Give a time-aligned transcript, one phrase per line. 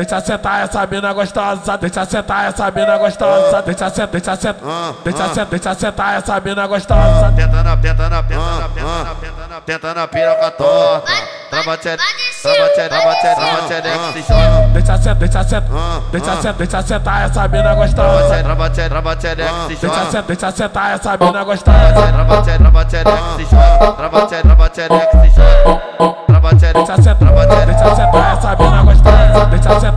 [0.00, 5.28] deixa sentar essa mina gostosa, deixa sentar essa mina gostosa, deixa sentar, deixa sentar, deixa
[5.28, 7.32] sentar, deixa sentar essa mina gostosa.
[7.36, 11.12] Tenta na, tenta na, tenta na, tenta na, tenta na, tenta na piroca torta.
[11.50, 11.96] Trava tchê,
[12.42, 14.72] trava tchê, trava tchê, trava tchê, next shot.
[14.72, 18.34] Deixa sentar, deixa sentar, deixa sentar, deixa sentar essa mina Trava gostosa.
[18.34, 20.04] tchê, trava tchê, trava tchê, Deixa shot.
[20.06, 22.12] sentar, deixa sentar essa mina gostosa.
[22.12, 23.96] Trava tchê, trava tchê, next shot.
[23.96, 26.26] Trava tchê, trava tchê, next shot.
[26.26, 27.32] Trava tchê, Deixa sentar, deixa essa mina
[27.66, 27.89] gostosa.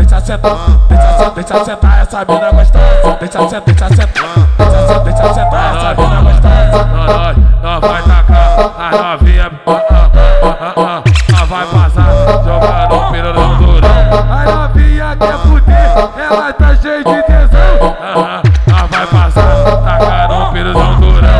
[0.00, 0.56] Deixa sentar,
[0.88, 3.16] deixa sentar, deixa sentar, essa mina gostosa.
[3.20, 6.84] Deixa sentar, deixa sentar, deixa sentar, essa mina gostosa.
[7.06, 11.02] Nós, nós vai tacar a novinha, ah, ah, ah,
[11.38, 12.08] ah, vai passar
[12.42, 13.90] jogando o pirulão durão.
[14.30, 17.96] A novinha quer fuder, ela tá cheia de tesão.
[18.02, 21.30] Ah, vai passar, tacando o pirulão durão.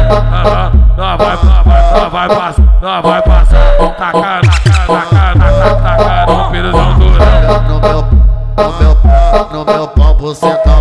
[0.98, 3.56] Nós vai, nós vai, nós vai passar, nós vai passar,
[3.96, 5.99] tacando, tacando, tacando, tacando
[8.60, 8.96] no meu,
[9.52, 10.79] no meu pau você tá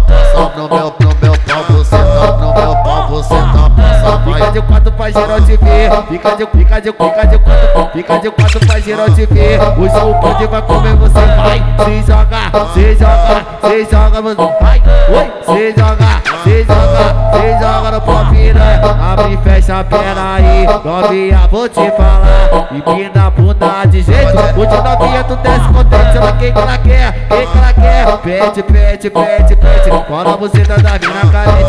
[4.39, 8.19] Fica de quatro pra geral te ver, fica de, fica de, fica de quatro, fica
[8.19, 9.59] de quatro pra geral te ver.
[9.77, 14.81] O seu pode vai comer você vai, se joga, se joga, se joga, você vai,
[15.09, 18.79] oi, se joga, se joga, se joga no pau piranha.
[19.11, 22.69] Abre e fecha a perna aí, novinha, vou te falar.
[22.71, 27.27] E pina bunda de jeito, hoje novinha tu desce contente, ela quem que ela quer,
[27.27, 28.17] quem que ela quer.
[28.19, 31.68] Pede, pede, pede, pede, cola você da da mina carente.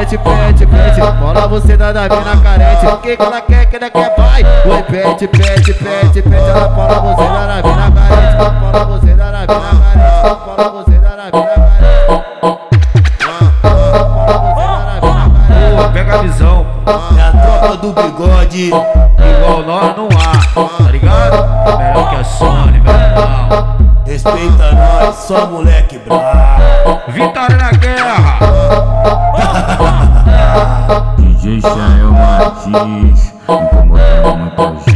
[0.00, 2.86] Pede, pede, pede, cola você da da mina carente.
[3.02, 4.42] Quem que ela quer, quem ela quer, vai.
[4.42, 8.36] Oi, pede, pede, pede, pede, ela cola você da da mina carente.
[8.72, 9.60] Cola você da da mina
[9.92, 11.60] carente, cola você da da mina.
[15.76, 16.66] Pô, pega a visão,
[17.18, 18.68] É a tropa do bigode.
[18.68, 21.76] igual nós não há, tá ligado?
[21.76, 23.76] Melhor que a Sony, irmão.
[24.06, 27.02] Respeita nós, só moleque bravo.
[27.08, 28.49] Vitória na guerra!
[32.70, 33.32] Christmas.
[33.48, 34.89] Around oh, oh, oh,